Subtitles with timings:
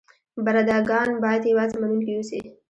[0.45, 2.41] برده ګان باید یوازې منونکي اوسي.